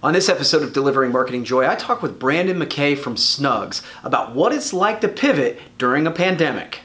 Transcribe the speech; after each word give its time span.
On 0.00 0.12
this 0.12 0.28
episode 0.28 0.62
of 0.62 0.72
Delivering 0.72 1.10
Marketing 1.10 1.42
Joy, 1.42 1.68
I 1.68 1.74
talk 1.74 2.02
with 2.02 2.20
Brandon 2.20 2.56
McKay 2.56 2.96
from 2.96 3.16
SnugZ 3.16 3.82
about 4.04 4.32
what 4.32 4.52
it's 4.52 4.72
like 4.72 5.00
to 5.00 5.08
pivot 5.08 5.58
during 5.76 6.06
a 6.06 6.12
pandemic. 6.12 6.82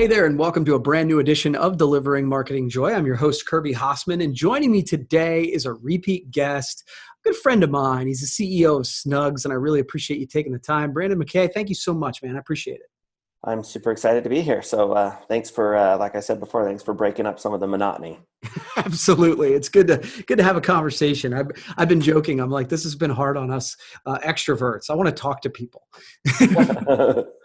Hey 0.00 0.06
there, 0.06 0.24
and 0.24 0.38
welcome 0.38 0.64
to 0.64 0.76
a 0.76 0.78
brand 0.78 1.08
new 1.08 1.18
edition 1.18 1.54
of 1.54 1.76
Delivering 1.76 2.26
Marketing 2.26 2.70
Joy. 2.70 2.94
I'm 2.94 3.04
your 3.04 3.16
host, 3.16 3.46
Kirby 3.46 3.74
Hasseman, 3.74 4.24
and 4.24 4.34
joining 4.34 4.72
me 4.72 4.82
today 4.82 5.42
is 5.42 5.66
a 5.66 5.74
repeat 5.74 6.30
guest, 6.30 6.88
a 7.22 7.28
good 7.28 7.36
friend 7.36 7.62
of 7.62 7.68
mine. 7.68 8.06
He's 8.06 8.22
the 8.22 8.62
CEO 8.62 8.78
of 8.78 8.84
SnugZ, 8.84 9.44
and 9.44 9.52
I 9.52 9.56
really 9.56 9.78
appreciate 9.78 10.18
you 10.18 10.26
taking 10.26 10.54
the 10.54 10.58
time. 10.58 10.94
Brandon 10.94 11.22
McKay, 11.22 11.52
thank 11.52 11.68
you 11.68 11.74
so 11.74 11.92
much, 11.92 12.22
man. 12.22 12.36
I 12.36 12.38
appreciate 12.38 12.76
it. 12.76 12.86
I'm 13.44 13.62
super 13.62 13.90
excited 13.90 14.24
to 14.24 14.30
be 14.30 14.40
here. 14.40 14.62
So, 14.62 14.92
uh, 14.92 15.16
thanks 15.28 15.50
for, 15.50 15.76
uh, 15.76 15.98
like 15.98 16.16
I 16.16 16.20
said 16.20 16.40
before, 16.40 16.64
thanks 16.64 16.82
for 16.82 16.94
breaking 16.94 17.26
up 17.26 17.38
some 17.38 17.52
of 17.52 17.60
the 17.60 17.66
monotony. 17.66 18.20
Absolutely, 18.78 19.52
it's 19.52 19.68
good 19.68 19.86
to 19.88 19.98
good 20.26 20.38
to 20.38 20.42
have 20.42 20.56
a 20.56 20.62
conversation. 20.62 21.34
I've 21.34 21.48
I've 21.76 21.88
been 21.88 22.00
joking. 22.00 22.40
I'm 22.40 22.50
like, 22.50 22.70
this 22.70 22.84
has 22.84 22.94
been 22.94 23.10
hard 23.10 23.36
on 23.36 23.50
us 23.50 23.76
uh, 24.06 24.16
extroverts. 24.20 24.88
I 24.88 24.94
want 24.94 25.10
to 25.10 25.14
talk 25.14 25.42
to 25.42 25.50
people. 25.50 25.82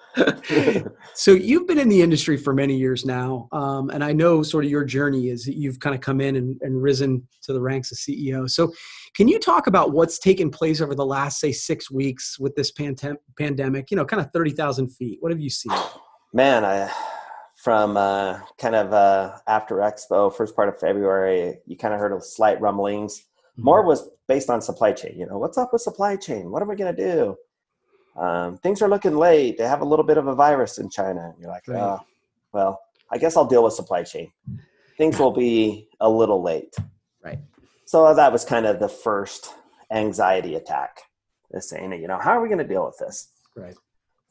so 1.14 1.32
you've 1.32 1.68
been 1.68 1.80
in 1.80 1.90
the 1.90 2.02
industry 2.02 2.38
for 2.38 2.54
many 2.54 2.76
years 2.76 3.06
now, 3.06 3.48
um, 3.52 3.90
and 3.90 4.04
I 4.04 4.14
know 4.14 4.44
sort 4.44 4.66
of 4.66 4.72
your 4.72 4.86
journey 4.86 5.30
is 5.30 5.46
that 5.46 5.56
you've 5.56 5.80
kind 5.80 5.96
of 5.96 6.02
come 6.02 6.22
in 6.22 6.36
and, 6.36 6.58
and, 6.62 6.82
risen 6.82 7.28
to 7.44 7.54
the 7.54 7.60
ranks 7.60 7.92
of 7.92 7.98
CEO. 7.98 8.50
So, 8.50 8.74
can 9.16 9.28
you 9.28 9.40
talk 9.40 9.68
about 9.68 9.92
what's 9.92 10.20
taken 10.20 10.50
place 10.50 10.82
over 10.82 10.96
the 10.96 11.06
last, 11.06 11.40
say, 11.40 11.52
six 11.52 11.92
weeks 11.92 12.40
with 12.40 12.56
this 12.56 12.72
pandem- 12.72 13.18
pandemic? 13.38 13.92
You 13.92 13.98
know, 13.98 14.06
kind 14.06 14.22
of 14.22 14.32
thirty 14.32 14.52
thousand 14.52 14.90
feet. 14.90 15.18
What 15.22 15.32
have 15.32 15.42
you 15.42 15.50
seen? 15.50 15.78
Man, 16.34 16.64
I 16.64 16.92
from 17.66 17.98
uh, 17.98 18.40
kind 18.60 18.76
of 18.76 18.94
uh, 18.94 19.38
after 19.48 19.78
Expo, 19.78 20.34
first 20.34 20.56
part 20.56 20.70
of 20.70 20.80
February, 20.80 21.58
you 21.66 21.76
kind 21.76 21.94
of 21.94 22.00
heard 22.00 22.12
of 22.12 22.24
slight 22.24 22.62
rumblings. 22.62 23.20
Mm-hmm. 23.20 23.64
More 23.64 23.84
was 23.84 24.10
based 24.28 24.50
on 24.50 24.62
supply 24.62 24.92
chain. 24.92 25.18
You 25.18 25.26
know, 25.26 25.38
what's 25.38 25.58
up 25.58 25.74
with 25.74 25.82
supply 25.82 26.16
chain? 26.16 26.52
What 26.52 26.62
are 26.62 26.68
we 26.68 26.76
going 26.76 26.96
to 26.96 27.04
do? 27.04 27.36
Um, 28.16 28.58
things 28.58 28.82
are 28.82 28.90
looking 28.90 29.18
late. 29.18 29.58
They 29.58 29.68
have 29.68 29.82
a 29.82 29.86
little 29.86 30.06
bit 30.06 30.18
of 30.18 30.28
a 30.28 30.36
virus 30.36 30.78
in 30.78 30.90
China. 30.90 31.32
And 31.34 31.40
you're 31.40 31.50
like, 31.50 31.68
right. 31.68 31.80
oh, 31.80 32.00
well, 32.54 32.80
I 33.12 33.18
guess 33.18 33.36
I'll 33.36 33.46
deal 33.46 33.64
with 33.64 33.74
supply 33.74 34.04
chain. 34.04 34.32
Things 34.98 35.20
will 35.20 35.32
be 35.32 35.90
a 36.00 36.10
little 36.10 36.42
late. 36.42 36.74
Right. 37.24 37.40
So 37.86 38.14
that 38.14 38.32
was 38.32 38.46
kind 38.46 38.66
of 38.66 38.80
the 38.80 38.88
first 38.88 39.54
anxiety 39.92 40.56
attack. 40.56 41.02
Is 41.52 41.70
saying, 41.70 41.92
you 41.94 42.08
know, 42.08 42.18
how 42.20 42.32
are 42.32 42.42
we 42.42 42.50
going 42.50 42.60
to 42.60 42.68
deal 42.68 42.86
with 42.86 42.98
this? 42.98 43.30
Right. 43.56 43.76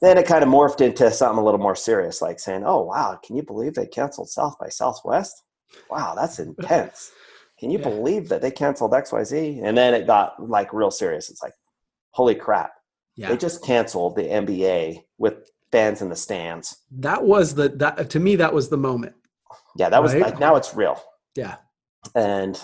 Then 0.00 0.18
it 0.18 0.26
kind 0.26 0.42
of 0.42 0.50
morphed 0.50 0.80
into 0.80 1.10
something 1.10 1.40
a 1.40 1.44
little 1.44 1.60
more 1.60 1.76
serious, 1.76 2.20
like 2.20 2.38
saying, 2.38 2.64
"Oh 2.66 2.82
wow, 2.82 3.18
can 3.24 3.36
you 3.36 3.42
believe 3.42 3.74
they 3.74 3.86
canceled 3.86 4.28
South 4.28 4.56
by 4.58 4.68
Southwest? 4.68 5.44
Wow, 5.88 6.14
that's 6.14 6.38
intense. 6.38 7.12
Can 7.58 7.70
you 7.70 7.78
yeah. 7.78 7.88
believe 7.88 8.28
that 8.28 8.42
they 8.42 8.50
canceled 8.50 8.92
XYZ? 8.92 9.62
And 9.64 9.78
then 9.78 9.94
it 9.94 10.06
got 10.06 10.34
like 10.38 10.74
real 10.74 10.90
serious. 10.90 11.30
It's 11.30 11.42
like, 11.42 11.54
holy 12.10 12.34
crap! 12.34 12.72
Yeah. 13.16 13.28
They 13.28 13.36
just 13.36 13.64
canceled 13.64 14.16
the 14.16 14.22
NBA 14.22 15.04
with 15.18 15.50
fans 15.70 16.02
in 16.02 16.08
the 16.08 16.16
stands. 16.16 16.82
That 16.90 17.24
was 17.24 17.54
the 17.54 17.68
that 17.70 18.10
to 18.10 18.20
me 18.20 18.36
that 18.36 18.52
was 18.52 18.68
the 18.68 18.76
moment. 18.76 19.14
Yeah, 19.76 19.88
that 19.88 20.02
was 20.02 20.14
like 20.14 20.38
now 20.38 20.56
it's 20.56 20.74
real. 20.74 21.00
Yeah. 21.34 21.56
And 22.14 22.60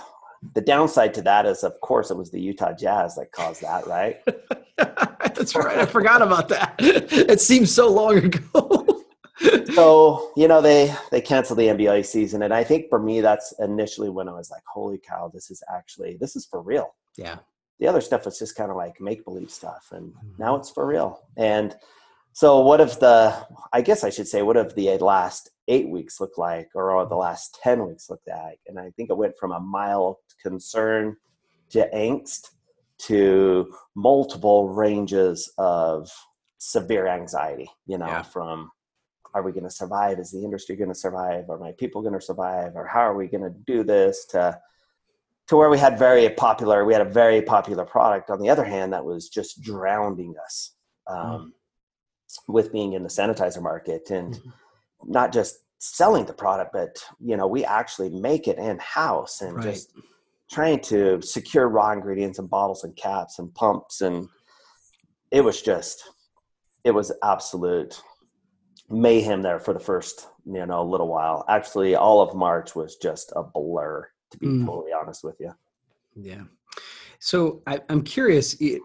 the 0.55 0.61
downside 0.61 1.15
to 1.15 1.23
that 1.23 1.47
is 1.47 1.62
of 1.62 1.81
course 1.81 2.11
it 2.11 2.17
was 2.17 2.31
the 2.31 2.41
Utah 2.41 2.73
Jazz 2.73 3.15
that 3.17 3.33
caused 3.33 3.62
that, 3.62 3.87
right? 3.87 4.17
That's 4.77 5.55
right. 5.55 5.78
I 5.78 5.87
forgot 5.87 6.23
about 6.23 6.48
that. 6.48 6.75
It 6.78 7.41
seems 7.41 7.73
so 7.73 7.89
long 7.89 8.19
ago. 8.19 9.05
so, 9.75 10.33
you 10.37 10.48
know, 10.48 10.61
they 10.61 10.95
they 11.11 11.21
canceled 11.21 11.59
the 11.59 11.67
NBA 11.67 12.06
season 12.06 12.43
and 12.43 12.53
I 12.53 12.65
think 12.65 12.89
for 12.89 12.99
me 12.99 13.21
that's 13.21 13.55
initially 13.59 14.09
when 14.09 14.28
I 14.28 14.33
was 14.33 14.50
like, 14.50 14.62
"Holy 14.72 14.99
cow, 14.99 15.31
this 15.33 15.50
is 15.50 15.62
actually 15.72 16.16
this 16.21 16.37
is 16.37 16.47
for 16.47 16.60
real." 16.60 16.94
Yeah 17.16 17.39
the 17.80 17.88
other 17.88 18.00
stuff 18.00 18.26
was 18.26 18.38
just 18.38 18.54
kind 18.54 18.70
of 18.70 18.76
like 18.76 19.00
make 19.00 19.24
believe 19.24 19.50
stuff 19.50 19.88
and 19.92 20.12
mm-hmm. 20.12 20.28
now 20.38 20.54
it's 20.54 20.70
for 20.70 20.86
real. 20.86 21.20
And 21.36 21.74
so 22.32 22.60
what 22.60 22.80
if 22.80 23.00
the 23.00 23.34
i 23.72 23.80
guess 23.80 24.04
i 24.04 24.10
should 24.10 24.28
say 24.28 24.42
what 24.42 24.56
if 24.56 24.72
the 24.76 24.96
last 24.98 25.50
eight 25.66 25.88
weeks 25.88 26.20
looked 26.20 26.38
like 26.38 26.68
or 26.76 27.04
the 27.06 27.16
last 27.16 27.58
10 27.62 27.86
weeks 27.86 28.08
looked 28.08 28.28
like? 28.28 28.60
And 28.68 28.78
i 28.78 28.91
think 28.91 29.10
it 29.10 29.16
went 29.16 29.36
from 29.38 29.52
a 29.52 29.60
mild 29.60 30.16
concern 30.41 31.16
to 31.70 31.88
angst 31.92 32.50
to 32.98 33.74
multiple 33.97 34.68
ranges 34.68 35.52
of 35.58 36.10
severe 36.58 37.08
anxiety 37.08 37.68
you 37.86 37.98
know 37.98 38.06
yeah. 38.06 38.22
from 38.22 38.70
are 39.32 39.42
we 39.42 39.52
going 39.52 39.64
to 39.64 39.70
survive? 39.70 40.18
Is 40.18 40.32
the 40.32 40.42
industry 40.42 40.74
going 40.74 40.88
to 40.88 40.94
survive? 40.94 41.48
Are 41.50 41.58
my 41.58 41.72
people 41.72 42.02
going 42.02 42.14
to 42.14 42.20
survive? 42.20 42.72
Or 42.74 42.84
how 42.84 43.00
are 43.00 43.14
we 43.14 43.28
going 43.28 43.44
to 43.44 43.54
do 43.64 43.84
this 43.84 44.26
to 44.30 44.58
to 45.50 45.56
where 45.56 45.69
we 45.69 45.78
had 45.78 45.99
very 45.99 46.31
popular 46.31 46.84
we 46.84 46.93
had 46.93 47.03
a 47.03 47.12
very 47.22 47.43
popular 47.43 47.84
product 47.84 48.31
on 48.31 48.41
the 48.41 48.49
other 48.49 48.62
hand 48.62 48.93
that 48.93 49.05
was 49.05 49.28
just 49.28 49.61
drowning 49.61 50.33
us 50.44 50.77
um, 51.09 51.19
mm. 51.19 51.50
with 52.47 52.71
being 52.71 52.93
in 52.93 53.03
the 53.03 53.09
sanitizer 53.09 53.60
market 53.60 54.10
and 54.10 54.34
mm. 54.34 54.53
not 55.06 55.33
just 55.33 55.56
selling 55.81 56.25
the 56.25 56.33
product 56.33 56.72
but 56.72 57.03
you 57.19 57.37
know 57.37 57.49
we 57.49 57.65
actually 57.65 58.10
make 58.10 58.47
it 58.47 58.59
in 58.59 58.78
house 58.78 59.41
and 59.41 59.56
right. 59.56 59.65
just 59.65 59.93
trying 60.53 60.78
to 60.78 61.21
secure 61.21 61.69
raw 61.69 61.91
ingredients 61.91 62.39
and 62.39 62.49
bottles 62.49 62.84
and 62.84 62.94
caps 62.94 63.41
and 63.41 63.53
pumps 63.55 64.03
and 64.03 64.28
it 65.33 65.41
was 65.41 65.62
just 65.62 66.10
it 66.84 66.93
was 66.93 67.10
absolute 67.25 68.00
mayhem 68.89 69.43
there 69.43 69.59
for 69.59 69.75
the 69.75 69.81
first 69.81 70.28
you 70.47 70.65
know 70.65 70.84
little 70.84 71.09
while 71.09 71.44
actually 71.49 71.97
all 71.97 72.21
of 72.21 72.37
march 72.37 72.77
was 72.77 72.94
just 72.94 73.33
a 73.34 73.43
blur 73.43 74.06
to 74.30 74.38
be 74.38 74.46
mm. 74.46 74.66
totally 74.66 74.92
honest 74.92 75.24
with 75.24 75.36
you. 75.41 75.52
Yeah. 76.14 76.42
So 77.18 77.62
I, 77.66 77.80
am 77.88 78.02
curious, 78.02 78.54
it, 78.60 78.80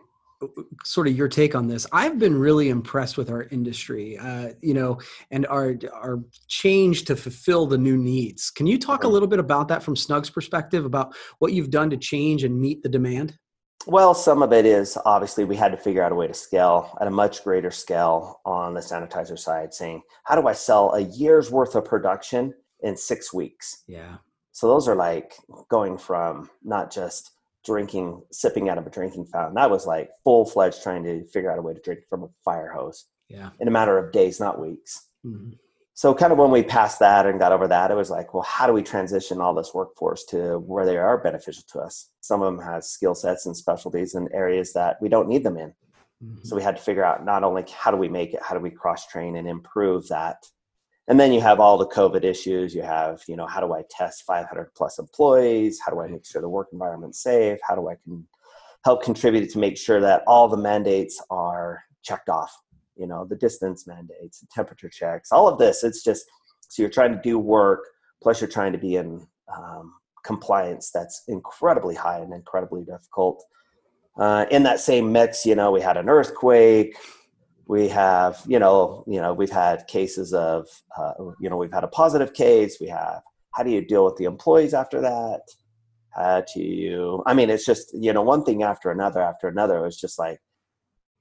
sort 0.83 1.07
of 1.07 1.15
your 1.15 1.27
take 1.27 1.55
on 1.55 1.67
this. 1.67 1.87
I've 1.91 2.19
been 2.19 2.37
really 2.37 2.69
impressed 2.69 3.17
with 3.17 3.29
our 3.29 3.43
industry, 3.43 4.17
uh, 4.17 4.49
you 4.61 4.73
know, 4.73 4.99
and 5.31 5.45
our 5.47 5.75
our 5.93 6.19
change 6.47 7.05
to 7.05 7.15
fulfill 7.15 7.65
the 7.65 7.77
new 7.77 7.97
needs. 7.97 8.49
Can 8.49 8.67
you 8.67 8.77
talk 8.77 9.03
a 9.03 9.07
little 9.07 9.27
bit 9.27 9.39
about 9.39 9.67
that 9.69 9.83
from 9.83 9.95
Snug's 9.95 10.29
perspective 10.29 10.85
about 10.85 11.15
what 11.39 11.53
you've 11.53 11.69
done 11.69 11.89
to 11.89 11.97
change 11.97 12.43
and 12.43 12.59
meet 12.59 12.83
the 12.83 12.89
demand? 12.89 13.37
Well, 13.87 14.15
some 14.15 14.41
of 14.41 14.51
it 14.51 14.65
is 14.65 14.97
obviously 15.05 15.45
we 15.45 15.55
had 15.55 15.71
to 15.71 15.77
figure 15.77 16.03
out 16.03 16.11
a 16.11 16.15
way 16.15 16.25
to 16.25 16.33
scale 16.33 16.97
at 16.99 17.07
a 17.07 17.11
much 17.11 17.43
greater 17.43 17.69
scale 17.69 18.41
on 18.43 18.73
the 18.73 18.79
sanitizer 18.79 19.37
side, 19.37 19.73
saying, 19.73 20.01
how 20.23 20.39
do 20.39 20.47
I 20.47 20.53
sell 20.53 20.93
a 20.93 21.01
year's 21.01 21.51
worth 21.51 21.75
of 21.75 21.85
production 21.85 22.53
in 22.81 22.97
six 22.97 23.31
weeks? 23.31 23.83
Yeah. 23.87 24.17
So 24.55 24.69
those 24.69 24.87
are 24.87 24.95
like 24.95 25.35
going 25.67 25.97
from 25.97 26.49
not 26.63 26.89
just 26.89 27.31
drinking, 27.65 28.21
sipping 28.31 28.69
out 28.69 28.77
of 28.77 28.87
a 28.87 28.89
drinking 28.89 29.25
fountain. 29.25 29.53
That 29.55 29.69
was 29.69 29.85
like 29.85 30.11
full 30.23 30.45
fledged 30.45 30.81
trying 30.81 31.03
to 31.03 31.25
figure 31.25 31.51
out 31.51 31.59
a 31.59 31.61
way 31.61 31.73
to 31.73 31.81
drink 31.81 32.05
from 32.09 32.23
a 32.23 32.29
fire 32.45 32.71
hose. 32.73 33.03
Yeah. 33.27 33.49
In 33.59 33.67
a 33.67 33.71
matter 33.71 33.97
of 33.97 34.13
days, 34.13 34.39
not 34.39 34.61
weeks. 34.61 35.09
Mm-hmm. 35.25 35.55
So 35.93 36.13
kind 36.13 36.31
of 36.31 36.37
when 36.37 36.51
we 36.51 36.63
passed 36.63 36.99
that 36.99 37.25
and 37.25 37.37
got 37.37 37.51
over 37.51 37.67
that, 37.67 37.91
it 37.91 37.95
was 37.95 38.09
like, 38.09 38.33
well, 38.33 38.43
how 38.43 38.65
do 38.65 38.71
we 38.71 38.81
transition 38.81 39.41
all 39.41 39.53
this 39.53 39.73
workforce 39.73 40.23
to 40.27 40.59
where 40.59 40.85
they 40.85 40.95
are 40.95 41.17
beneficial 41.17 41.63
to 41.73 41.79
us? 41.81 42.11
Some 42.21 42.41
of 42.41 42.55
them 42.55 42.65
has 42.65 42.89
skill 42.89 43.13
sets 43.13 43.47
and 43.47 43.57
specialties 43.57 44.15
in 44.15 44.29
areas 44.31 44.71
that 44.71 45.01
we 45.01 45.09
don't 45.09 45.27
need 45.27 45.43
them 45.43 45.57
in. 45.57 45.73
Mm-hmm. 46.23 46.43
So 46.43 46.55
we 46.55 46.63
had 46.63 46.77
to 46.77 46.81
figure 46.81 47.03
out 47.03 47.25
not 47.25 47.43
only 47.43 47.65
how 47.77 47.91
do 47.91 47.97
we 47.97 48.07
make 48.07 48.33
it, 48.33 48.39
how 48.41 48.55
do 48.55 48.61
we 48.61 48.71
cross 48.71 49.05
train 49.05 49.35
and 49.35 49.49
improve 49.49 50.07
that 50.07 50.45
and 51.07 51.19
then 51.19 51.31
you 51.31 51.41
have 51.41 51.59
all 51.59 51.77
the 51.77 51.87
covid 51.87 52.23
issues. 52.23 52.73
You 52.73 52.81
have 52.81 53.21
you 53.27 53.35
know 53.35 53.47
how 53.47 53.59
do 53.59 53.73
i 53.73 53.83
test 53.89 54.23
500 54.25 54.73
plus 54.75 54.99
employees? 54.99 55.79
How 55.83 55.91
do 55.91 56.01
i 56.01 56.07
make 56.07 56.25
sure 56.25 56.41
the 56.41 56.49
work 56.49 56.69
environment's 56.71 57.21
safe? 57.21 57.59
How 57.67 57.75
do 57.75 57.87
i 57.89 57.95
can 58.03 58.25
help 58.83 59.03
contribute 59.03 59.49
to 59.51 59.59
make 59.59 59.77
sure 59.77 59.99
that 60.01 60.23
all 60.27 60.47
the 60.47 60.57
mandates 60.57 61.21
are 61.29 61.83
checked 62.03 62.29
off? 62.29 62.51
You 62.95 63.07
know 63.07 63.25
the 63.25 63.35
distance 63.35 63.87
mandates 63.87 64.39
the 64.39 64.47
temperature 64.53 64.89
checks 64.89 65.31
all 65.31 65.47
of 65.47 65.59
this. 65.59 65.83
It's 65.83 66.03
just 66.03 66.25
so 66.67 66.81
you're 66.81 66.89
trying 66.89 67.13
to 67.13 67.21
do 67.21 67.37
work 67.37 67.81
plus 68.21 68.41
you're 68.41 68.49
trying 68.49 68.71
to 68.71 68.79
be 68.79 68.95
in 68.95 69.25
um, 69.55 69.93
compliance 70.23 70.89
that's 70.91 71.23
incredibly 71.27 71.93
high 71.93 72.19
and 72.19 72.33
incredibly 72.33 72.83
difficult. 72.83 73.43
Uh, 74.17 74.45
in 74.49 74.63
that 74.63 74.79
same 74.79 75.11
mix 75.11 75.45
you 75.45 75.55
know 75.55 75.71
we 75.71 75.81
had 75.81 75.97
an 75.97 76.07
earthquake 76.07 76.95
we 77.67 77.87
have 77.87 78.41
you 78.45 78.59
know 78.59 79.03
you 79.07 79.19
know 79.19 79.33
we've 79.33 79.51
had 79.51 79.87
cases 79.87 80.33
of 80.33 80.67
uh, 80.97 81.13
you 81.39 81.49
know 81.49 81.57
we've 81.57 81.73
had 81.73 81.83
a 81.83 81.87
positive 81.87 82.33
case. 82.33 82.77
We 82.79 82.87
have 82.87 83.21
how 83.51 83.63
do 83.63 83.71
you 83.71 83.81
deal 83.81 84.05
with 84.05 84.17
the 84.17 84.25
employees 84.25 84.73
after 84.73 85.01
that? 85.01 85.41
How 86.15 86.41
do 86.41 86.61
you 86.61 87.23
i 87.25 87.33
mean 87.33 87.49
it's 87.49 87.65
just 87.65 87.93
you 87.93 88.13
know 88.13 88.21
one 88.21 88.45
thing 88.45 88.63
after 88.63 88.89
another 88.89 89.21
after 89.21 89.49
another 89.49 89.85
it's 89.85 89.99
just 89.99 90.17
like 90.17 90.39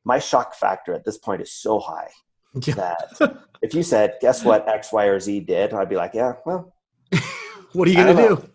my 0.04 0.20
shock 0.20 0.54
factor 0.54 0.94
at 0.94 1.04
this 1.04 1.18
point 1.18 1.42
is 1.42 1.52
so 1.52 1.80
high 1.80 2.10
yeah. 2.62 2.74
that 2.74 3.38
if 3.60 3.74
you 3.74 3.82
said 3.82 4.14
guess 4.20 4.44
what 4.44 4.68
x 4.68 4.92
y 4.92 5.06
or 5.06 5.18
z 5.18 5.40
did? 5.40 5.74
I'd 5.74 5.88
be 5.88 5.96
like 5.96 6.14
yeah 6.14 6.34
well 6.46 6.72
what 7.72 7.88
are 7.88 7.90
you 7.90 7.96
gonna 7.96 8.14
do? 8.14 8.48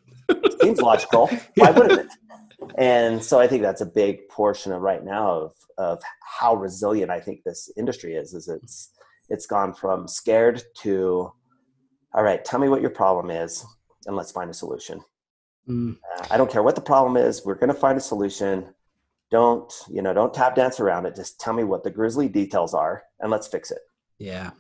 Seems 0.61 0.79
logical. 0.79 1.27
Why 1.55 1.71
wouldn't 1.71 2.01
it 2.01 2.07
and 2.77 3.23
so 3.23 3.39
I 3.39 3.47
think 3.47 3.61
that's 3.61 3.81
a 3.81 3.85
big 3.85 4.27
portion 4.29 4.71
of 4.71 4.81
right 4.81 5.03
now 5.03 5.31
of 5.31 5.51
of 5.77 6.01
how 6.39 6.55
resilient 6.55 7.11
I 7.11 7.19
think 7.19 7.43
this 7.43 7.71
industry 7.77 8.15
is. 8.15 8.33
Is 8.33 8.47
it's 8.47 8.91
it's 9.29 9.45
gone 9.45 9.73
from 9.73 10.07
scared 10.07 10.61
to, 10.79 11.31
all 12.13 12.23
right, 12.23 12.43
tell 12.43 12.59
me 12.59 12.69
what 12.69 12.81
your 12.81 12.89
problem 12.89 13.29
is, 13.29 13.65
and 14.05 14.15
let's 14.15 14.31
find 14.31 14.49
a 14.49 14.53
solution. 14.53 15.01
Mm. 15.67 15.97
Uh, 16.17 16.25
I 16.31 16.37
don't 16.37 16.51
care 16.51 16.63
what 16.63 16.75
the 16.75 16.81
problem 16.81 17.17
is. 17.17 17.45
We're 17.45 17.55
going 17.55 17.73
to 17.73 17.79
find 17.79 17.97
a 17.97 18.01
solution. 18.01 18.73
Don't 19.31 19.71
you 19.87 20.01
know? 20.01 20.13
Don't 20.13 20.33
tap 20.33 20.55
dance 20.55 20.79
around 20.79 21.05
it. 21.05 21.15
Just 21.15 21.39
tell 21.39 21.53
me 21.53 21.63
what 21.63 21.83
the 21.83 21.91
grisly 21.91 22.27
details 22.27 22.73
are, 22.73 23.03
and 23.19 23.29
let's 23.29 23.47
fix 23.47 23.71
it. 23.71 23.79
Yeah, 24.17 24.51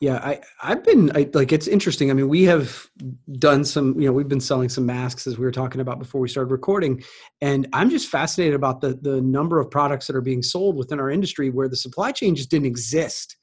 yeah, 0.00 0.16
I 0.16 0.40
I've 0.62 0.82
been 0.82 1.14
I, 1.14 1.28
like 1.34 1.52
it's 1.52 1.68
interesting. 1.68 2.10
I 2.10 2.14
mean, 2.14 2.28
we 2.28 2.44
have 2.44 2.88
done 3.32 3.66
some, 3.66 4.00
you 4.00 4.06
know, 4.06 4.12
we've 4.12 4.28
been 4.28 4.40
selling 4.40 4.70
some 4.70 4.86
masks 4.86 5.26
as 5.26 5.36
we 5.36 5.44
were 5.44 5.50
talking 5.50 5.82
about 5.82 5.98
before 5.98 6.22
we 6.22 6.28
started 6.28 6.50
recording, 6.50 7.02
and 7.42 7.68
I'm 7.74 7.90
just 7.90 8.08
fascinated 8.08 8.54
about 8.54 8.80
the 8.80 8.98
the 9.02 9.20
number 9.20 9.60
of 9.60 9.70
products 9.70 10.06
that 10.06 10.16
are 10.16 10.22
being 10.22 10.42
sold 10.42 10.76
within 10.76 11.00
our 11.00 11.10
industry 11.10 11.50
where 11.50 11.68
the 11.68 11.76
supply 11.76 12.12
chain 12.12 12.34
just 12.34 12.50
didn't 12.50 12.66
exist 12.66 13.36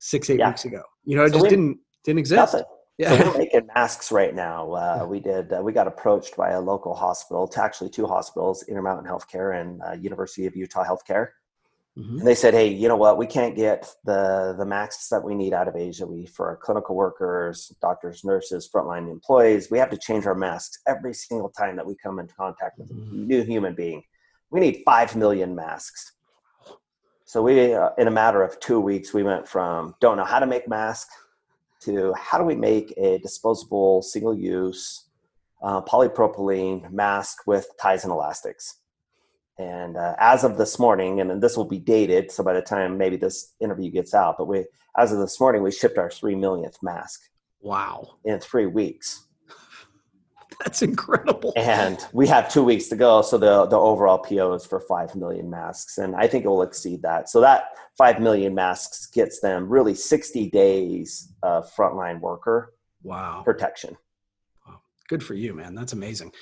six 0.00 0.28
eight 0.28 0.38
yeah. 0.38 0.48
weeks 0.48 0.66
ago. 0.66 0.82
You 1.04 1.16
know, 1.16 1.24
it 1.24 1.32
so 1.32 1.38
just 1.38 1.48
didn't 1.48 1.78
didn't 2.04 2.18
exist. 2.18 2.36
Nothing. 2.36 2.64
Yeah. 2.98 3.16
So 3.16 3.30
we're 3.30 3.38
making 3.44 3.68
masks 3.74 4.12
right 4.12 4.34
now. 4.34 4.70
Uh, 4.70 4.96
yeah. 4.98 5.04
We 5.04 5.18
did. 5.18 5.50
Uh, 5.50 5.62
we 5.62 5.72
got 5.72 5.86
approached 5.86 6.36
by 6.36 6.50
a 6.50 6.60
local 6.60 6.94
hospital, 6.94 7.48
to 7.48 7.62
actually 7.62 7.88
two 7.88 8.06
hospitals, 8.06 8.64
Intermountain 8.68 9.10
Healthcare 9.10 9.58
and 9.58 9.80
uh, 9.80 9.92
University 9.92 10.44
of 10.44 10.54
Utah 10.54 10.84
Healthcare 10.84 11.28
Mm-hmm. 11.98 12.18
And 12.18 12.26
they 12.26 12.34
said, 12.34 12.54
"Hey, 12.54 12.68
you 12.68 12.88
know 12.88 12.96
what? 12.96 13.18
We 13.18 13.26
can't 13.26 13.54
get 13.54 13.94
the 14.04 14.54
the 14.56 14.64
masks 14.64 15.08
that 15.08 15.22
we 15.22 15.34
need 15.34 15.52
out 15.52 15.68
of 15.68 15.76
Asia. 15.76 16.06
We 16.06 16.24
for 16.24 16.48
our 16.48 16.56
clinical 16.56 16.96
workers, 16.96 17.70
doctors, 17.82 18.24
nurses, 18.24 18.68
frontline 18.72 19.10
employees, 19.10 19.70
we 19.70 19.78
have 19.78 19.90
to 19.90 19.98
change 19.98 20.24
our 20.24 20.34
masks 20.34 20.80
every 20.86 21.12
single 21.12 21.50
time 21.50 21.76
that 21.76 21.86
we 21.86 21.94
come 22.02 22.18
into 22.18 22.34
contact 22.34 22.78
with 22.78 22.90
mm-hmm. 22.90 23.14
a 23.14 23.26
new 23.26 23.42
human 23.42 23.74
being. 23.74 24.02
We 24.50 24.60
need 24.60 24.82
five 24.86 25.14
million 25.16 25.54
masks." 25.54 26.12
So 27.26 27.42
we, 27.42 27.74
uh, 27.74 27.90
in 27.98 28.08
a 28.08 28.10
matter 28.10 28.42
of 28.42 28.58
two 28.60 28.80
weeks, 28.80 29.12
we 29.12 29.22
went 29.22 29.46
from 29.46 29.94
don't 30.00 30.16
know 30.16 30.24
how 30.24 30.38
to 30.38 30.46
make 30.46 30.68
masks 30.68 31.14
to 31.80 32.14
how 32.14 32.38
do 32.38 32.44
we 32.44 32.54
make 32.54 32.94
a 32.96 33.18
disposable, 33.18 34.02
single-use 34.02 35.08
uh, 35.62 35.82
polypropylene 35.82 36.90
mask 36.90 37.46
with 37.46 37.66
ties 37.80 38.04
and 38.04 38.12
elastics 38.12 38.81
and 39.58 39.96
uh, 39.96 40.14
as 40.18 40.44
of 40.44 40.56
this 40.56 40.78
morning, 40.78 41.20
and 41.20 41.42
this 41.42 41.56
will 41.56 41.66
be 41.66 41.78
dated, 41.78 42.30
so 42.30 42.42
by 42.42 42.54
the 42.54 42.62
time 42.62 42.96
maybe 42.96 43.16
this 43.16 43.54
interview 43.60 43.90
gets 43.90 44.14
out, 44.14 44.36
but 44.38 44.46
we, 44.46 44.64
as 44.96 45.12
of 45.12 45.18
this 45.18 45.38
morning, 45.38 45.62
we 45.62 45.70
shipped 45.70 45.98
our 45.98 46.10
three 46.10 46.34
millionth 46.34 46.78
mask. 46.82 47.20
Wow! 47.60 48.16
In 48.24 48.40
three 48.40 48.66
weeks. 48.66 49.26
That's 50.64 50.82
incredible. 50.82 51.52
And 51.56 51.98
we 52.12 52.26
have 52.28 52.52
two 52.52 52.64
weeks 52.64 52.88
to 52.88 52.96
go, 52.96 53.22
so 53.22 53.38
the 53.38 53.66
the 53.66 53.78
overall 53.78 54.18
PO 54.18 54.54
is 54.54 54.64
for 54.64 54.80
five 54.80 55.14
million 55.14 55.50
masks, 55.50 55.98
and 55.98 56.16
I 56.16 56.26
think 56.26 56.44
it 56.44 56.48
will 56.48 56.62
exceed 56.62 57.02
that. 57.02 57.28
So 57.28 57.40
that 57.40 57.64
five 57.98 58.20
million 58.20 58.54
masks 58.54 59.06
gets 59.06 59.40
them 59.40 59.68
really 59.68 59.94
sixty 59.94 60.48
days 60.50 61.32
of 61.42 61.70
frontline 61.74 62.20
worker 62.20 62.74
wow 63.02 63.42
protection 63.44 63.96
good 65.12 65.22
for 65.22 65.34
you 65.34 65.52
man. 65.52 65.74
That's 65.74 65.92
amazing. 65.92 66.32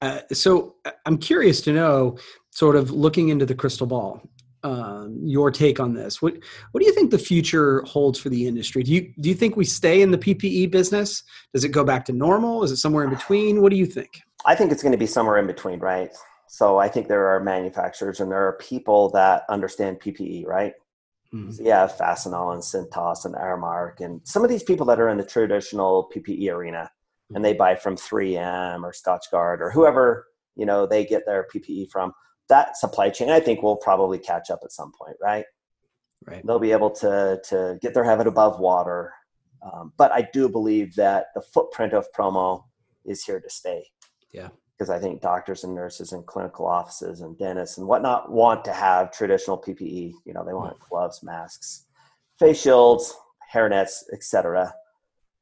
Uh, 0.00 0.20
so 0.32 0.76
uh, 0.84 0.92
i'm 1.06 1.18
curious 1.18 1.60
to 1.66 1.72
know 1.72 2.16
sort 2.50 2.76
of 2.76 2.90
looking 2.90 3.28
into 3.28 3.44
the 3.44 3.54
crystal 3.54 3.86
ball 3.86 4.22
um, 4.62 5.18
your 5.22 5.50
take 5.50 5.80
on 5.80 5.94
this 5.94 6.22
what 6.22 6.34
what 6.70 6.80
do 6.80 6.86
you 6.86 6.94
think 6.94 7.10
the 7.10 7.18
future 7.32 7.82
holds 7.94 8.18
for 8.18 8.28
the 8.28 8.46
industry? 8.46 8.82
Do 8.82 8.92
you 8.92 9.02
do 9.20 9.28
you 9.30 9.34
think 9.34 9.56
we 9.56 9.64
stay 9.64 10.02
in 10.02 10.10
the 10.10 10.18
ppe 10.18 10.70
business? 10.70 11.22
Does 11.54 11.64
it 11.64 11.70
go 11.70 11.82
back 11.82 12.04
to 12.06 12.12
normal? 12.12 12.62
Is 12.62 12.70
it 12.70 12.76
somewhere 12.76 13.04
in 13.04 13.10
between? 13.10 13.62
What 13.62 13.70
do 13.70 13.78
you 13.82 13.86
think? 13.86 14.12
I 14.44 14.54
think 14.54 14.70
it's 14.70 14.82
going 14.82 14.92
to 14.98 15.04
be 15.06 15.06
somewhere 15.16 15.38
in 15.38 15.46
between 15.46 15.78
right? 15.80 16.10
So 16.58 16.78
i 16.78 16.88
think 16.92 17.08
there 17.08 17.26
are 17.32 17.40
manufacturers 17.56 18.20
and 18.20 18.30
there 18.30 18.46
are 18.48 18.56
people 18.70 19.10
that 19.18 19.44
understand 19.56 20.00
ppe 20.00 20.46
right? 20.46 20.74
Mm-hmm. 21.32 21.52
so 21.52 21.62
yeah 21.62 21.86
fastenal 22.00 22.46
and 22.54 22.62
cintas 22.70 23.24
and 23.24 23.36
aramark 23.36 24.00
and 24.04 24.20
some 24.24 24.42
of 24.42 24.50
these 24.50 24.64
people 24.64 24.84
that 24.86 24.98
are 25.02 25.08
in 25.12 25.18
the 25.22 25.28
traditional 25.36 26.10
ppe 26.12 26.50
arena 26.56 26.90
and 27.34 27.44
they 27.44 27.52
buy 27.52 27.74
from 27.74 27.96
3M 27.96 28.82
or 28.82 28.92
Scotchgard 28.92 29.60
or 29.60 29.70
whoever 29.70 30.26
you 30.56 30.66
know 30.66 30.86
they 30.86 31.04
get 31.04 31.24
their 31.26 31.46
PPE 31.52 31.90
from. 31.90 32.12
That 32.48 32.76
supply 32.76 33.10
chain, 33.10 33.30
I 33.30 33.40
think, 33.40 33.62
will 33.62 33.76
probably 33.76 34.18
catch 34.18 34.50
up 34.50 34.60
at 34.64 34.72
some 34.72 34.92
point, 35.00 35.16
right? 35.22 35.44
Right. 36.26 36.44
They'll 36.44 36.58
be 36.58 36.72
able 36.72 36.90
to 36.90 37.40
to 37.48 37.78
get 37.80 37.94
their 37.94 38.04
head 38.04 38.26
above 38.26 38.60
water, 38.60 39.12
um, 39.62 39.92
but 39.96 40.12
I 40.12 40.28
do 40.32 40.48
believe 40.48 40.94
that 40.96 41.26
the 41.34 41.40
footprint 41.40 41.92
of 41.92 42.12
promo 42.12 42.64
is 43.04 43.24
here 43.24 43.40
to 43.40 43.50
stay. 43.50 43.86
Yeah. 44.32 44.48
Because 44.76 44.90
I 44.90 44.98
think 44.98 45.20
doctors 45.20 45.64
and 45.64 45.74
nurses 45.74 46.12
and 46.12 46.24
clinical 46.26 46.66
offices 46.66 47.20
and 47.20 47.38
dentists 47.38 47.76
and 47.76 47.86
whatnot 47.86 48.32
want 48.32 48.64
to 48.64 48.72
have 48.72 49.12
traditional 49.12 49.58
PPE. 49.58 50.12
You 50.24 50.32
know, 50.32 50.44
they 50.44 50.54
want 50.54 50.78
gloves, 50.88 51.22
masks, 51.22 51.86
face 52.38 52.62
shields, 52.62 53.14
hair 53.50 53.68
nets, 53.68 54.08
etc 54.12 54.72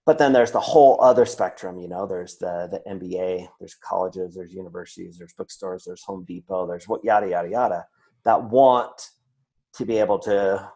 but 0.09 0.17
then 0.17 0.33
there's 0.33 0.53
the 0.53 0.59
whole 0.73 0.99
other 1.03 1.27
spectrum 1.27 1.79
you 1.79 1.87
know 1.87 2.07
there's 2.07 2.39
the 2.39 2.67
the 2.73 2.81
nba 2.95 3.47
there's 3.61 3.75
colleges 3.75 4.35
there's 4.35 4.55
universities 4.55 5.19
there's 5.19 5.35
bookstores 5.35 5.85
there's 5.85 6.03
home 6.03 6.25
depot 6.27 6.67
there's 6.67 6.89
what 6.89 7.05
yada 7.05 7.29
yada 7.29 7.51
yada 7.51 7.87
that 8.25 8.43
want 8.43 9.11
to 9.75 9.85
be 9.85 9.99
able 9.99 10.19
to 10.19 10.67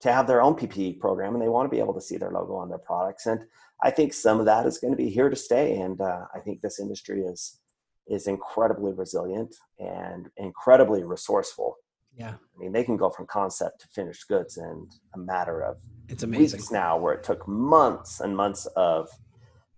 to 0.00 0.12
have 0.12 0.26
their 0.26 0.42
own 0.42 0.56
ppe 0.56 0.98
program 0.98 1.34
and 1.34 1.40
they 1.40 1.48
want 1.48 1.64
to 1.64 1.74
be 1.74 1.78
able 1.78 1.94
to 1.94 2.00
see 2.00 2.16
their 2.16 2.32
logo 2.32 2.56
on 2.56 2.68
their 2.68 2.84
products. 2.90 3.26
And 3.26 3.40
i 3.84 3.90
think 3.90 4.12
some 4.12 4.40
of 4.40 4.46
that 4.46 4.66
is 4.66 4.78
going 4.78 4.92
to 4.92 4.96
be 5.04 5.10
here 5.10 5.30
to 5.30 5.36
stay. 5.36 5.78
And 5.80 6.00
uh, 6.00 6.24
i 6.34 6.40
think 6.40 6.60
this 6.60 6.80
industry 6.80 7.22
is 7.22 7.60
is 8.08 8.26
incredibly 8.26 8.92
resilient 8.92 9.54
and 9.78 10.28
incredibly 10.38 11.04
resourceful 11.04 11.76
yeah. 12.16 12.34
I 12.34 12.58
mean 12.58 12.72
they 12.72 12.84
can 12.84 12.96
go 12.96 13.10
from 13.10 13.26
concept 13.26 13.82
to 13.82 13.88
finished 13.88 14.26
goods 14.28 14.56
in 14.56 14.88
a 15.14 15.18
matter 15.18 15.62
of 15.62 15.76
it's 16.08 16.22
amazing. 16.22 16.58
weeks 16.58 16.70
now 16.70 16.96
where 16.96 17.14
it 17.14 17.22
took 17.22 17.46
months 17.46 18.20
and 18.20 18.36
months 18.36 18.66
of 18.76 19.08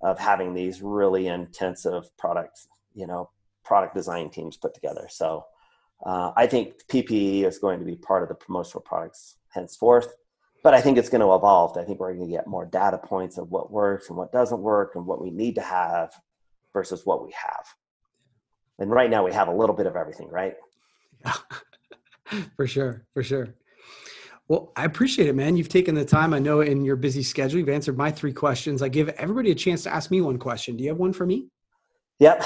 of 0.01 0.19
having 0.19 0.55
these 0.55 0.81
really 0.81 1.27
intensive 1.27 2.17
product 2.17 2.61
you 2.95 3.07
know 3.07 3.31
product 3.65 3.95
design 3.95 4.31
teams 4.31 4.57
put 4.57 4.75
together. 4.75 5.07
So 5.11 5.45
uh, 6.07 6.31
i 6.37 6.47
think 6.47 6.75
ppe 6.87 7.45
is 7.45 7.59
going 7.59 7.81
to 7.81 7.85
be 7.85 7.97
part 7.97 8.23
of 8.23 8.29
the 8.29 8.35
promotional 8.35 8.81
products 8.81 9.37
henceforth 9.49 10.15
but 10.63 10.73
i 10.73 10.81
think 10.81 10.97
it's 10.97 11.09
going 11.09 11.21
to 11.21 11.35
evolve. 11.35 11.77
I 11.77 11.85
think 11.85 11.99
we're 11.99 12.15
going 12.15 12.29
to 12.29 12.37
get 12.37 12.47
more 12.47 12.67
data 12.67 12.99
points 12.99 13.39
of 13.39 13.51
what 13.51 13.73
works 13.73 14.09
and 14.09 14.17
what 14.17 14.33
doesn't 14.33 14.61
work 14.61 14.93
and 14.95 15.07
what 15.07 15.21
we 15.21 15.31
need 15.31 15.55
to 15.57 15.61
have 15.61 16.13
versus 16.73 17.05
what 17.05 17.25
we 17.25 17.33
have. 17.33 17.67
And 18.79 18.91
right 18.91 19.11
now 19.11 19.25
we 19.25 19.33
have 19.33 19.49
a 19.49 19.55
little 19.55 19.75
bit 19.75 19.87
of 19.87 19.97
everything 19.97 20.29
right 20.29 20.55
for 22.57 22.67
sure 22.67 23.05
for 23.15 23.23
sure 23.23 23.55
well, 24.49 24.73
I 24.77 24.87
appreciate 24.87 25.29
it, 25.29 25.35
man. 25.35 25.59
You've 25.59 25.69
taken 25.69 25.95
the 25.95 26.07
time. 26.07 26.33
I 26.33 26.39
know 26.39 26.63
in 26.63 26.83
your 26.83 26.97
busy 26.97 27.23
schedule, 27.23 27.59
you've 27.59 27.69
answered 27.69 27.99
my 27.99 28.11
three 28.11 28.33
questions. 28.33 28.81
I 28.81 28.89
give 28.89 29.11
everybody 29.11 29.51
a 29.51 29.55
chance 29.55 29.83
to 29.83 29.95
ask 29.95 30.11
me 30.11 30.23
one 30.23 30.39
question. 30.39 30.75
Do 30.75 30.85
you 30.85 30.89
have 30.89 30.97
one 30.97 31.13
for 31.13 31.27
me? 31.27 31.49
Yep. 32.19 32.43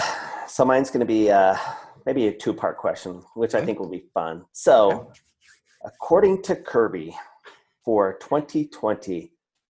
So 0.48 0.64
mine's 0.64 0.90
going 0.90 0.98
to 0.98 1.06
be 1.06 1.30
uh, 1.30 1.56
maybe 2.04 2.26
a 2.26 2.32
two 2.32 2.54
part 2.54 2.76
question, 2.76 3.22
which 3.36 3.54
okay. 3.54 3.62
I 3.62 3.64
think 3.64 3.78
will 3.78 3.88
be 3.88 4.02
fun. 4.12 4.44
So, 4.50 4.90
okay. 4.90 5.20
according 5.84 6.42
to 6.42 6.56
Kirby, 6.56 7.14
for 7.84 8.18
2020, 8.20 9.32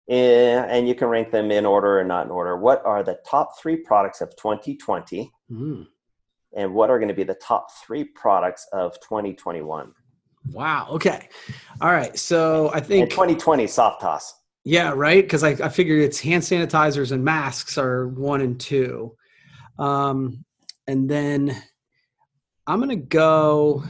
eh, 0.09 0.65
and 0.69 0.87
you 0.87 0.95
can 0.95 1.07
rank 1.07 1.31
them 1.31 1.51
in 1.51 1.65
order 1.65 1.99
or 1.99 2.03
not 2.03 2.25
in 2.25 2.31
order, 2.31 2.57
what 2.57 2.85
are 2.85 3.03
the 3.03 3.19
top 3.29 3.59
three 3.59 3.77
products 3.77 4.21
of 4.21 4.35
2020? 4.37 5.31
Mm. 5.51 5.87
And 6.57 6.73
what 6.73 6.89
are 6.89 6.97
going 6.97 7.07
to 7.07 7.13
be 7.13 7.23
the 7.23 7.35
top 7.35 7.71
three 7.85 8.03
products 8.03 8.67
of 8.73 8.99
2021? 9.01 9.93
Wow. 10.51 10.87
Okay. 10.89 11.29
All 11.81 11.91
right. 11.91 12.17
So 12.17 12.71
I 12.73 12.79
think 12.79 13.11
2020 13.11 13.67
soft 13.67 14.01
toss. 14.01 14.33
Yeah, 14.63 14.91
right. 14.95 15.23
Because 15.23 15.43
I, 15.43 15.51
I 15.51 15.69
figure 15.69 15.97
it's 15.99 16.19
hand 16.19 16.41
sanitizers 16.41 17.11
and 17.11 17.23
masks 17.23 17.77
are 17.77 18.07
one 18.09 18.41
and 18.41 18.59
two. 18.59 19.15
Um, 19.77 20.43
and 20.87 21.07
then 21.07 21.55
I'm 22.65 22.79
going 22.79 22.89
to 22.89 22.95
go 22.95 23.83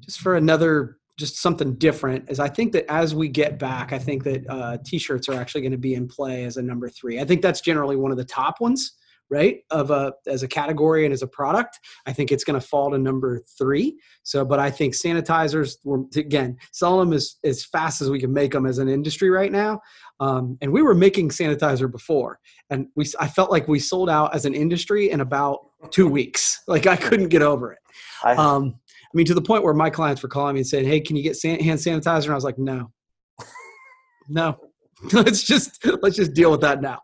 just 0.00 0.20
for 0.20 0.36
another, 0.36 0.98
just 1.16 1.38
something 1.38 1.76
different. 1.76 2.30
Is 2.30 2.38
I 2.38 2.48
think 2.48 2.72
that 2.72 2.84
as 2.92 3.14
we 3.14 3.28
get 3.28 3.58
back, 3.58 3.94
I 3.94 3.98
think 3.98 4.24
that 4.24 4.44
uh, 4.48 4.76
t 4.84 4.98
shirts 4.98 5.26
are 5.28 5.40
actually 5.40 5.62
going 5.62 5.72
to 5.72 5.78
be 5.78 5.94
in 5.94 6.06
play 6.06 6.44
as 6.44 6.58
a 6.58 6.62
number 6.62 6.90
three. 6.90 7.18
I 7.18 7.24
think 7.24 7.40
that's 7.40 7.62
generally 7.62 7.96
one 7.96 8.10
of 8.10 8.18
the 8.18 8.24
top 8.24 8.60
ones 8.60 8.92
right 9.32 9.60
of 9.70 9.90
a 9.90 10.12
as 10.26 10.42
a 10.42 10.48
category 10.48 11.04
and 11.04 11.12
as 11.12 11.22
a 11.22 11.26
product 11.26 11.80
i 12.06 12.12
think 12.12 12.30
it's 12.30 12.44
going 12.44 12.60
to 12.60 12.64
fall 12.64 12.90
to 12.90 12.98
number 12.98 13.40
three. 13.58 13.96
So 14.22 14.44
but 14.44 14.58
i 14.58 14.70
think 14.70 14.94
sanitizers 14.94 15.76
were 15.84 16.02
again 16.16 16.56
sell 16.72 16.98
them 16.98 17.12
as, 17.12 17.36
as 17.42 17.64
fast 17.64 18.02
as 18.02 18.10
we 18.10 18.20
can 18.20 18.32
make 18.32 18.52
them 18.52 18.66
as 18.66 18.78
an 18.78 18.88
industry 18.88 19.30
right 19.30 19.50
now. 19.50 19.80
Um, 20.20 20.56
and 20.60 20.72
we 20.72 20.82
were 20.82 20.94
making 20.94 21.30
sanitizer 21.30 21.90
before 21.90 22.38
and 22.70 22.86
we 22.94 23.06
i 23.18 23.26
felt 23.26 23.50
like 23.50 23.66
we 23.66 23.78
sold 23.78 24.10
out 24.10 24.34
as 24.34 24.44
an 24.44 24.54
industry 24.54 25.10
in 25.10 25.20
about 25.22 25.58
two 25.90 26.06
weeks. 26.08 26.60
Like 26.68 26.86
i 26.86 26.96
couldn't 26.96 27.28
get 27.28 27.42
over 27.42 27.72
it. 27.72 27.78
Um, 28.24 28.74
i 28.86 29.12
mean 29.14 29.26
to 29.26 29.34
the 29.34 29.42
point 29.42 29.64
where 29.64 29.74
my 29.74 29.90
clients 29.90 30.22
were 30.22 30.28
calling 30.28 30.54
me 30.54 30.60
and 30.60 30.66
saying 30.66 30.86
hey 30.86 31.00
can 31.00 31.16
you 31.16 31.22
get 31.22 31.36
san- 31.36 31.60
hand 31.60 31.80
sanitizer? 31.80 32.24
And 32.24 32.32
i 32.32 32.34
was 32.34 32.44
like 32.44 32.58
no. 32.58 32.90
No 34.28 34.71
let's 35.12 35.42
just 35.42 35.84
let's 36.02 36.16
just 36.16 36.34
deal 36.34 36.50
with 36.50 36.60
that 36.60 36.80
now. 36.80 37.00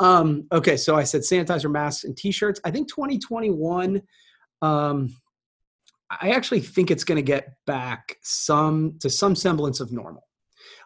Um, 0.00 0.46
okay, 0.52 0.76
so 0.76 0.96
I 0.96 1.04
said 1.04 1.22
sanitizer 1.22 1.70
masks 1.70 2.04
and 2.04 2.16
t-shirts. 2.16 2.60
I 2.64 2.70
think 2.70 2.88
2021 2.88 4.02
um, 4.62 5.14
I 6.10 6.30
actually 6.30 6.60
think 6.60 6.90
it's 6.90 7.04
going 7.04 7.16
to 7.16 7.22
get 7.22 7.54
back 7.66 8.16
some 8.22 8.96
to 9.00 9.10
some 9.10 9.36
semblance 9.36 9.80
of 9.80 9.92
normal. 9.92 10.24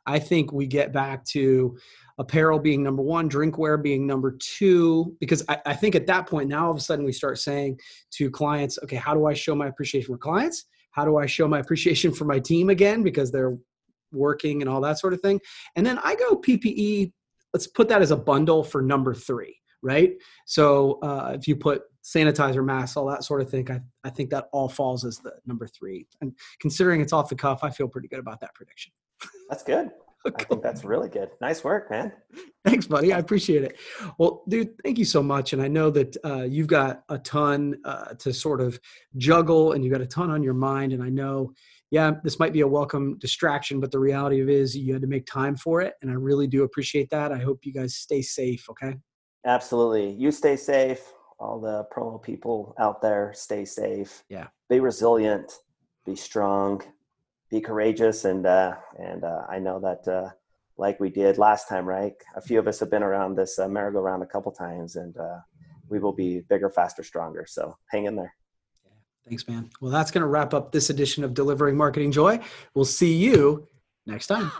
I 0.07 0.19
think 0.19 0.53
we 0.53 0.67
get 0.67 0.93
back 0.93 1.25
to 1.27 1.77
apparel 2.19 2.59
being 2.59 2.83
number 2.83 3.03
one, 3.03 3.31
drinkware 3.31 3.81
being 3.81 4.07
number 4.07 4.37
two, 4.41 5.17
because 5.21 5.45
I, 5.49 5.59
I, 5.65 5.75
think 5.75 5.95
at 5.95 6.07
that 6.09 6.27
point, 6.27 6.49
now 6.49 6.67
all 6.67 6.73
of 6.73 6.77
a 6.77 6.81
sudden 6.81 7.05
we 7.05 7.13
start 7.13 7.39
saying 7.39 7.79
to 8.13 8.31
clients, 8.31 8.79
okay, 8.83 8.97
how 8.97 9.15
do 9.15 9.27
I 9.27 9.33
show 9.33 9.55
my 9.55 9.69
appreciation 9.69 10.13
for 10.13 10.19
clients? 10.19 10.65
How 10.91 11.05
do 11.05 11.17
I 11.17 11.27
show 11.27 11.47
my 11.47 11.61
appreciation 11.61 12.13
for 12.13 12.25
my 12.25 12.39
team 12.39 12.69
again 12.69 13.03
because 13.03 13.31
they're 13.31 13.57
working 14.13 14.63
and 14.63 14.69
all 14.69 14.81
that 14.83 14.99
sort 14.99 15.13
of 15.13 15.21
thing? 15.21 15.41
And 15.77 15.85
then 15.85 15.99
I 16.03 16.15
go 16.15 16.37
PPE, 16.37 17.13
let's 17.53 17.67
put 17.67 17.89
that 17.89 18.03
as 18.03 18.11
a 18.11 18.17
bundle 18.17 18.63
for 18.65 18.83
number 18.83 19.15
three, 19.15 19.57
right? 19.83 20.13
So 20.47 20.99
uh, 21.03 21.33
if 21.35 21.47
you 21.47 21.57
put 21.57 21.83
sanitizer, 22.05 22.65
masks, 22.65 22.97
all 22.97 23.07
that 23.07 23.25
sort 23.25 23.41
of 23.41 23.51
thing, 23.51 23.71
I, 23.71 23.81
I 24.05 24.11
think 24.11 24.31
that 24.31 24.49
all 24.53 24.69
falls 24.69 25.05
as 25.05 25.19
the 25.19 25.33
number 25.47 25.67
three. 25.67 26.07
And 26.21 26.33
considering 26.61 27.01
it's 27.01 27.13
off 27.13 27.29
the 27.29 27.37
cuff, 27.37 27.61
I 27.63 27.71
feel 27.71 27.89
pretty 27.89 28.09
good 28.09 28.19
about 28.19 28.41
that 28.41 28.55
prediction. 28.55 28.93
That's 29.49 29.63
good. 29.63 29.91
I 30.27 30.45
think 30.45 30.63
that's 30.63 30.85
really 30.85 31.09
good. 31.09 31.31
Nice 31.41 31.65
work, 31.65 31.91
man. 31.91 32.13
Thanks, 32.65 32.87
buddy. 32.87 33.13
I 33.13 33.19
appreciate 33.19 33.65
it. 33.65 33.77
Well, 34.19 34.45
dude, 34.49 34.71
thank 34.85 34.99
you 34.99 35.05
so 35.05 35.23
much. 35.23 35.53
And 35.53 35.61
I 35.61 35.69
know 35.69 35.91
that 35.91 36.17
uh, 36.25 36.43
you've 36.43 36.69
got 36.69 37.03
a 37.09 37.19
ton 37.19 37.77
uh, 37.85 38.15
to 38.15 38.33
sort 38.33 38.61
of 38.61 38.79
juggle 39.17 39.73
and 39.73 39.85
you've 39.85 39.93
got 39.93 40.01
a 40.01 40.07
ton 40.07 40.31
on 40.31 40.43
your 40.43 40.55
mind. 40.55 40.93
And 40.93 41.03
I 41.03 41.09
know, 41.09 41.53
yeah, 41.93 42.11
this 42.25 42.41
might 42.41 42.53
be 42.53 42.63
a 42.63 42.67
welcome 42.67 43.17
distraction, 43.19 43.79
but 43.79 43.93
the 43.93 44.01
reality 44.01 44.41
of 44.41 44.49
it 44.49 44.57
is 44.57 44.77
you 44.77 44.93
had 44.93 45.03
to 45.03 45.09
make 45.09 45.27
time 45.27 45.57
for 45.57 45.81
it. 45.81 45.95
And 46.03 46.11
I 46.11 46.15
really 46.15 46.49
do 46.49 46.65
appreciate 46.65 47.09
that. 47.11 47.31
I 47.31 47.39
hope 47.39 47.65
you 47.65 47.73
guys 47.73 47.95
stay 47.95 48.23
safe. 48.23 48.69
Okay. 48.69 48.97
Absolutely. 49.47 50.11
You 50.11 50.33
stay 50.33 50.57
safe. 50.57 51.13
All 51.39 51.61
the 51.61 51.85
promo 51.95 52.21
people 52.21 52.75
out 52.81 53.01
there, 53.01 53.33
stay 53.37 53.65
safe. 53.65 54.25
Yeah. 54.29 54.49
Be 54.69 54.81
resilient. 54.81 55.53
Be 56.05 56.17
strong 56.17 56.83
be 57.53 57.61
courageous 57.61 58.25
and 58.25 58.47
uh, 58.47 58.75
and 58.99 59.23
uh, 59.23 59.43
I 59.49 59.59
know 59.59 59.79
that 59.81 60.11
uh, 60.11 60.31
like 60.79 60.99
we 60.99 61.11
did 61.11 61.37
last 61.37 61.69
time, 61.69 61.87
right? 61.87 62.15
A 62.35 62.41
few 62.41 62.59
of 62.59 62.67
us 62.67 62.81
have 62.81 62.91
been 62.91 63.03
around 63.03 63.37
this 63.37 63.59
uh, 63.59 63.69
merry-go-round 63.69 64.23
a 64.23 64.27
couple 64.27 64.51
times, 64.51 64.97
and 64.97 65.15
uh, 65.19 65.39
we 65.91 65.99
will 65.99 66.15
be 66.15 66.41
bigger, 66.49 66.71
faster, 66.71 67.05
stronger. 67.05 67.45
So 67.47 67.77
hang 67.91 68.07
in 68.07 68.17
there. 68.17 68.35
Thanks, 69.29 69.47
man. 69.47 69.71
Well, 69.81 69.91
that's 69.93 70.11
going 70.11 70.23
to 70.23 70.27
wrap 70.27 70.53
up 70.53 70.73
this 70.73 70.91
edition 70.91 71.25
of 71.25 71.35
Delivering 71.35 71.77
Marketing 71.77 72.11
Joy. 72.11 72.41
We'll 72.75 72.85
see 72.85 73.15
you 73.15 73.69
next 74.07 74.27
time. 74.27 74.51